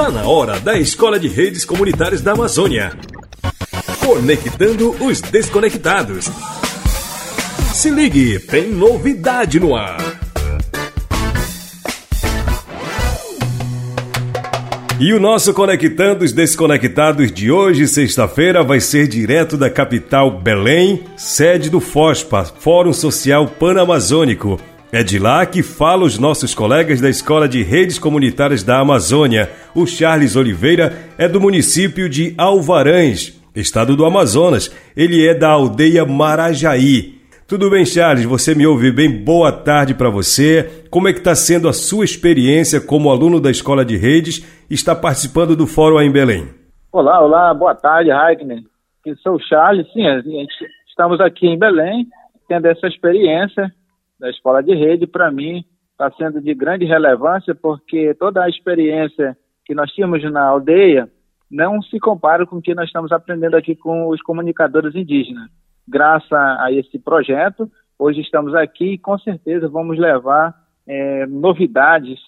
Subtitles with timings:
[0.00, 2.90] Está na hora da Escola de Redes Comunitárias da Amazônia.
[3.98, 6.24] Conectando os desconectados.
[7.74, 10.00] Se ligue, tem novidade no ar.
[14.98, 21.04] E o nosso Conectando os Desconectados de hoje, sexta-feira, vai ser direto da capital Belém,
[21.14, 24.58] sede do FOSPA, Fórum Social Panamazônico.
[24.92, 29.48] É de lá que falam os nossos colegas da Escola de Redes Comunitárias da Amazônia.
[29.72, 34.68] O Charles Oliveira é do município de Alvarães, estado do Amazonas.
[34.96, 37.20] Ele é da aldeia Marajaí.
[37.46, 38.24] Tudo bem, Charles?
[38.24, 39.08] Você me ouve bem?
[39.08, 40.84] Boa tarde para você.
[40.90, 44.92] Como é que está sendo a sua experiência como aluno da Escola de Redes está
[44.92, 46.48] participando do fórum aí em Belém?
[46.90, 47.54] Olá, olá.
[47.54, 48.64] Boa tarde, Raikner.
[49.06, 49.86] Eu sou o Charles.
[49.92, 50.02] Sim,
[50.88, 52.08] estamos aqui em Belém
[52.48, 53.72] tendo essa experiência
[54.20, 59.36] da escola de rede, para mim, está sendo de grande relevância, porque toda a experiência
[59.64, 61.10] que nós tínhamos na aldeia
[61.50, 65.50] não se compara com o que nós estamos aprendendo aqui com os comunicadores indígenas.
[65.88, 67.68] Graças a esse projeto,
[67.98, 70.54] hoje estamos aqui e com certeza vamos levar
[70.86, 72.20] é, novidades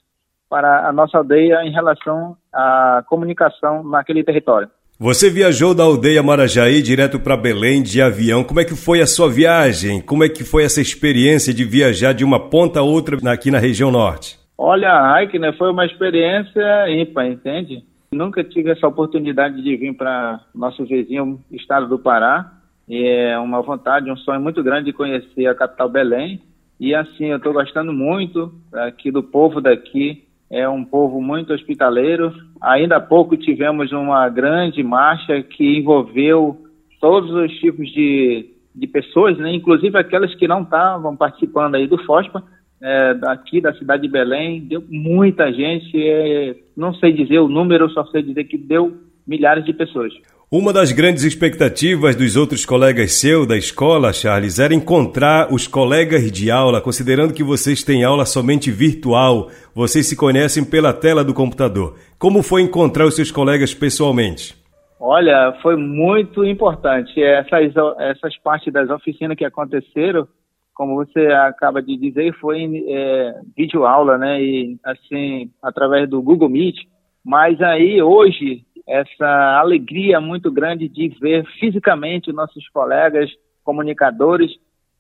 [0.48, 4.68] para a nossa aldeia em relação à comunicação naquele território.
[4.98, 8.44] Você viajou da aldeia Marajaí direto para Belém de avião.
[8.44, 10.00] Como é que foi a sua viagem?
[10.00, 13.58] Como é que foi essa experiência de viajar de uma ponta a outra aqui na
[13.58, 14.38] região norte?
[14.56, 17.82] Olha, Ike, né, foi uma experiência ímpar, entende?
[18.12, 22.52] Nunca tive essa oportunidade de vir para nosso vizinho estado do Pará.
[22.88, 26.40] E é uma vontade, um sonho muito grande de conhecer a capital Belém.
[26.78, 32.31] E assim, eu estou gostando muito aqui do povo daqui é um povo muito hospitaleiro.
[32.61, 36.58] Ainda há pouco tivemos uma grande marcha que envolveu
[37.00, 39.50] todos os tipos de, de pessoas, né?
[39.55, 42.45] inclusive aquelas que não estavam participando aí do FOSPA,
[42.83, 44.61] é, daqui da cidade de Belém.
[44.61, 48.92] Deu muita gente, é, não sei dizer o número, só sei dizer que deu
[49.27, 50.12] milhares de pessoas.
[50.55, 56.30] Uma das grandes expectativas dos outros colegas seu da escola, Charles, era encontrar os colegas
[56.30, 61.33] de aula, considerando que vocês têm aula somente virtual, vocês se conhecem pela tela do
[61.33, 61.96] computador.
[62.18, 64.55] Como foi encontrar os seus colegas pessoalmente?
[65.01, 67.18] Olha, foi muito importante.
[67.23, 70.29] Essas, essas partes das oficinas que aconteceram,
[70.74, 74.39] como você acaba de dizer, foi é, vídeo aula, né?
[74.42, 76.77] E assim, através do Google Meet.
[77.24, 83.30] Mas aí hoje essa alegria muito grande de ver fisicamente nossos colegas
[83.64, 84.50] comunicadores,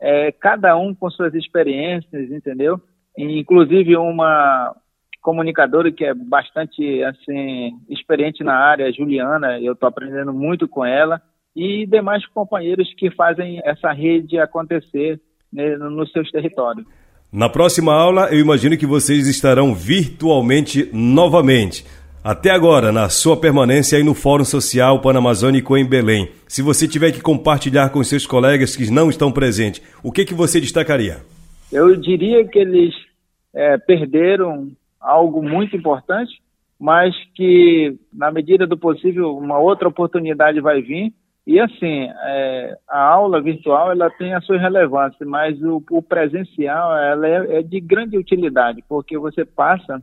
[0.00, 2.80] é, cada um com suas experiências, entendeu?
[3.16, 4.74] Inclusive uma
[5.20, 11.22] comunicadora que é bastante assim experiente na área, Juliana, eu estou aprendendo muito com ela
[11.54, 15.20] e demais companheiros que fazem essa rede acontecer
[15.52, 16.86] né, nos seus territórios.
[17.30, 21.84] Na próxima aula, eu imagino que vocês estarão virtualmente novamente.
[22.24, 27.10] Até agora, na sua permanência aí no Fórum Social Panamazônico em Belém, se você tiver
[27.10, 31.16] que compartilhar com seus colegas que não estão presentes, o que, que você destacaria?
[31.72, 32.94] Eu diria que eles
[33.52, 36.40] é, perderam algo muito importante,
[36.78, 41.12] mas que, na medida do possível, uma outra oportunidade vai vir.
[41.44, 46.96] E assim, é, a aula virtual ela tem a sua relevância, mas o, o presencial
[46.96, 50.00] ela é, é de grande utilidade, porque você passa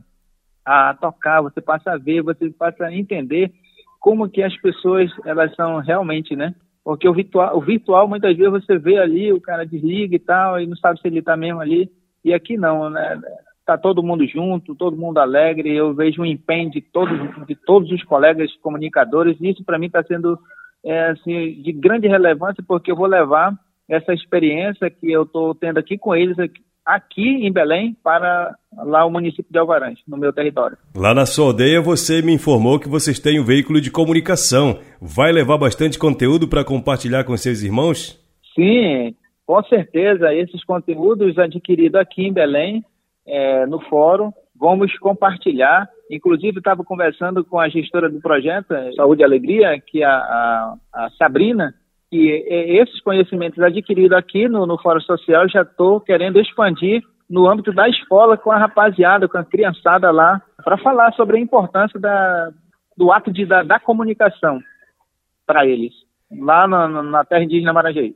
[0.64, 3.52] a tocar, você passa a ver, você passa a entender
[3.98, 6.54] como que as pessoas elas são realmente, né?
[6.84, 10.60] Porque o virtual, o virtual muitas vezes você vê ali, o cara desliga e tal,
[10.60, 11.90] e não sabe se ele está mesmo ali.
[12.24, 13.20] E aqui não, né?
[13.66, 15.74] Tá todo mundo junto, todo mundo alegre.
[15.74, 19.38] Eu vejo um empenho de todos, de todos os colegas comunicadores.
[19.40, 20.38] E isso para mim está sendo
[20.84, 23.54] é, assim, de grande relevância, porque eu vou levar
[23.88, 29.04] essa experiência que eu estou tendo aqui com eles aqui, aqui em Belém para lá
[29.04, 30.76] o município de Alvarães, no meu território.
[30.96, 34.78] Lá na sua aldeia você me informou que vocês têm um veículo de comunicação.
[35.00, 38.18] Vai levar bastante conteúdo para compartilhar com seus irmãos?
[38.54, 39.14] Sim,
[39.46, 40.34] com certeza.
[40.34, 42.84] Esses conteúdos adquiridos aqui em Belém,
[43.26, 45.88] é, no fórum, vamos compartilhar.
[46.10, 50.74] Inclusive, estava conversando com a gestora do projeto Saúde e Alegria, que é a, a,
[50.92, 51.74] a Sabrina,
[52.10, 57.72] que esses conhecimentos adquiridos aqui no, no Fórum Social já estou querendo expandir no âmbito
[57.72, 62.50] da escola com a rapaziada, com a criançada lá, para falar sobre a importância da,
[62.96, 64.60] do ato de, da, da comunicação
[65.46, 65.92] para eles,
[66.30, 68.14] lá na, na terra indígena Marajaí.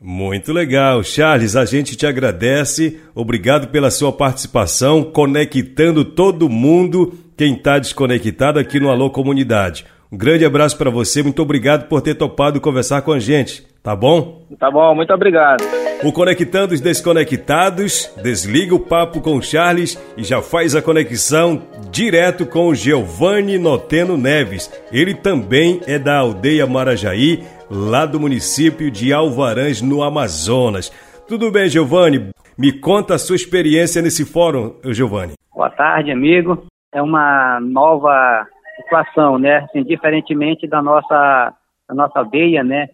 [0.00, 1.02] Muito legal.
[1.02, 3.00] Charles, a gente te agradece.
[3.14, 9.86] Obrigado pela sua participação, conectando todo mundo, quem está desconectado aqui no Alô Comunidade.
[10.10, 13.94] Um grande abraço para você, muito obrigado por ter topado conversar com a gente, tá
[13.96, 14.46] bom?
[14.58, 15.64] Tá bom, muito obrigado.
[16.04, 21.62] O Conectando os Desconectados desliga o papo com o Charles e já faz a conexão
[21.90, 24.70] direto com o Giovanni Noteno Neves.
[24.92, 30.92] Ele também é da aldeia Marajaí, lá do município de Alvarães, no Amazonas.
[31.26, 32.28] Tudo bem, Giovanni?
[32.56, 35.32] Me conta a sua experiência nesse fórum, Giovanni.
[35.52, 36.64] Boa tarde, amigo.
[36.94, 39.58] É uma nova situação, né?
[39.58, 41.54] Assim, diferentemente da nossa,
[41.88, 42.88] da nossa aldeia, né?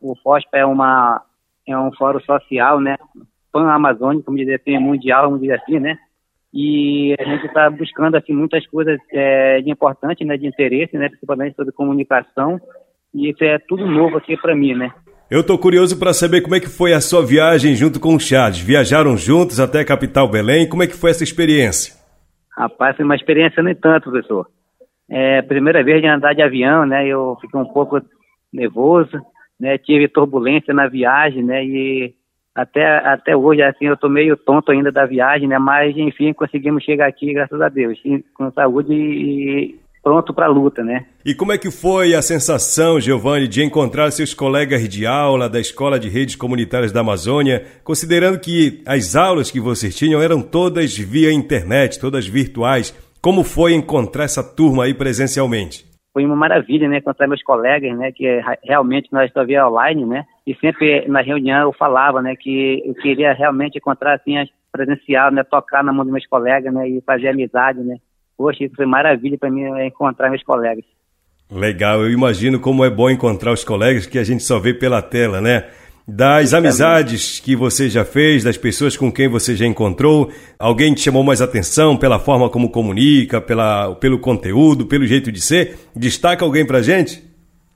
[0.00, 1.22] O FOSPA é uma
[1.66, 2.96] é um fórum social, né?
[3.52, 5.96] Pan-amazônico, vamos dizer assim, mundial, vamos dizer assim, né?
[6.52, 10.36] E a gente está buscando assim muitas coisas é, de importante, né?
[10.36, 11.08] De interesse, né?
[11.08, 12.60] Principalmente sobre comunicação.
[13.14, 14.90] E isso é tudo novo aqui para mim, né?
[15.30, 18.20] Eu estou curioso para saber como é que foi a sua viagem junto com o
[18.20, 18.60] Charles.
[18.60, 20.68] Viajaram juntos até a capital Belém.
[20.68, 21.94] Como é que foi essa experiência?
[22.54, 24.46] Rapaz, foi uma experiência nem tanto, professor.
[25.10, 27.06] É, primeira vez de andar de avião, né?
[27.06, 28.00] Eu fiquei um pouco
[28.52, 29.20] nervoso,
[29.58, 29.78] né?
[29.78, 31.64] Tive turbulência na viagem, né?
[31.64, 32.14] E
[32.54, 35.58] até, até hoje, assim, eu tô meio tonto ainda da viagem, né?
[35.58, 37.98] Mas, enfim, conseguimos chegar aqui, graças a Deus,
[38.34, 41.06] com saúde e pronto para a luta, né?
[41.24, 45.60] E como é que foi a sensação, Giovanni, de encontrar seus colegas de aula da
[45.60, 50.98] Escola de Redes Comunitárias da Amazônia, considerando que as aulas que vocês tinham eram todas
[50.98, 52.92] via internet, todas virtuais?
[53.22, 55.92] Como foi encontrar essa turma aí presencialmente?
[56.12, 58.26] foi uma maravilha, né, encontrar meus colegas, né, que
[58.62, 62.94] realmente nós só via online, né, e sempre na reunião eu falava, né, que eu
[62.96, 64.34] queria realmente encontrar, assim,
[64.70, 67.96] presencial, né, tocar na mão dos meus colegas, né, e fazer amizade, né.
[68.36, 70.84] Poxa, isso foi maravilha para mim né, encontrar meus colegas.
[71.50, 75.02] Legal, eu imagino como é bom encontrar os colegas que a gente só vê pela
[75.02, 75.68] tela, né?
[76.06, 81.00] Das amizades que você já fez, das pessoas com quem você já encontrou, alguém te
[81.00, 85.78] chamou mais atenção pela forma como comunica, pela, pelo conteúdo, pelo jeito de ser?
[85.94, 87.22] Destaca alguém pra gente?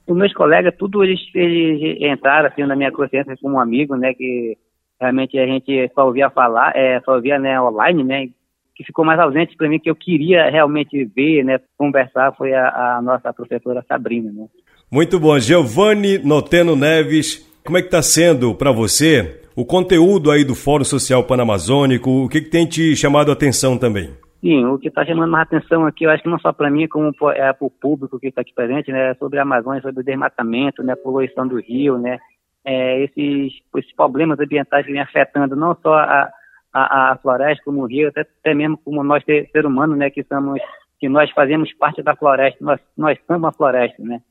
[0.07, 4.13] Os meus colegas, tudo eles, eles entraram assim na minha consciência como um amigo, né,
[4.13, 4.57] que
[4.99, 8.27] realmente a gente só ouvia falar, é, só ouvia né, online, né,
[8.75, 12.97] que ficou mais ausente para mim, que eu queria realmente ver, né, conversar, foi a,
[12.97, 14.47] a nossa professora Sabrina, né.
[14.89, 15.37] Muito bom.
[15.37, 20.85] Giovanni Noteno Neves, como é que está sendo para você o conteúdo aí do Fórum
[20.85, 22.09] Social Panamazônico?
[22.23, 24.09] O que, que tem te chamado a atenção também?
[24.39, 26.87] Sim, o que está chamando mais atenção aqui, eu acho que não só para mim,
[26.87, 30.05] como é para o público que está aqui presente, né, sobre a Amazônia, sobre o
[30.05, 32.17] desmatamento, né, poluição do rio, né,
[32.63, 36.31] é, esses, esses problemas ambientais que vêm afetando não só a,
[36.71, 40.09] a, a floresta como o rio, até, até mesmo como nós, ser, ser humano, né,
[40.09, 40.61] que somos,
[40.97, 44.21] que nós fazemos parte da floresta, nós, nós somos a floresta, né,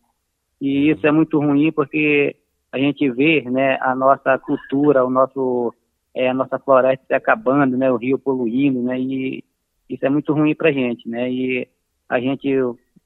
[0.59, 2.35] e isso é muito ruim porque
[2.76, 5.73] a gente vê né, a nossa cultura, o nosso,
[6.14, 9.43] é, a nossa floresta se acabando, né, o rio poluindo, né, e
[9.88, 11.67] isso é muito ruim para a gente, né, e
[12.06, 12.55] a gente,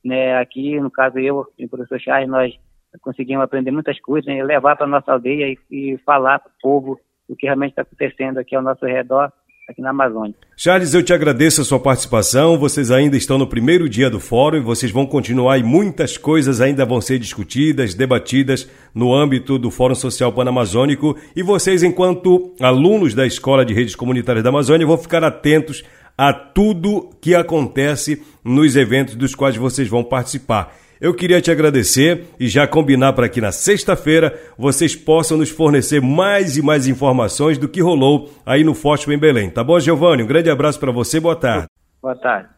[0.05, 2.53] né, aqui, no caso eu e o professor Charles, nós
[3.01, 7.01] conseguimos aprender muitas coisas, né, levar para nossa aldeia e, e falar para o povo
[7.29, 9.33] o que realmente está acontecendo aqui ao nosso redor
[9.71, 10.35] aqui na Amazônia.
[10.57, 12.59] Charles, eu te agradeço a sua participação.
[12.59, 16.61] Vocês ainda estão no primeiro dia do fórum e vocês vão continuar e muitas coisas
[16.61, 21.17] ainda vão ser discutidas, debatidas no âmbito do Fórum Social Panamazônico.
[21.35, 25.83] E vocês, enquanto alunos da Escola de Redes Comunitárias da Amazônia, vão ficar atentos
[26.17, 30.75] a tudo que acontece nos eventos dos quais vocês vão participar.
[31.01, 36.03] Eu queria te agradecer e já combinar para que na sexta-feira vocês possam nos fornecer
[36.03, 39.49] mais e mais informações do que rolou aí no Fósforo em Belém.
[39.49, 40.23] Tá bom, Giovanni?
[40.23, 41.19] Um grande abraço para você.
[41.19, 41.69] Boa tarde.
[42.03, 42.51] Boa tarde.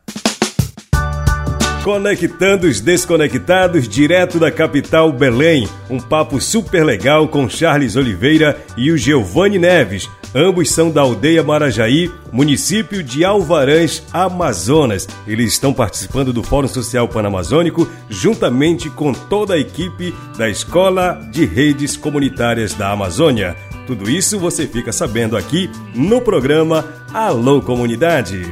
[1.84, 5.68] Conectando os desconectados direto da capital Belém.
[5.88, 11.42] Um papo super legal com Charles Oliveira e o Giovanni Neves Ambos são da aldeia
[11.42, 15.06] Marajaí, município de Alvarães, Amazonas.
[15.26, 21.44] Eles estão participando do Fórum Social Panamazônico juntamente com toda a equipe da Escola de
[21.44, 23.54] Redes Comunitárias da Amazônia.
[23.86, 28.42] Tudo isso você fica sabendo aqui no programa Alô Comunidade.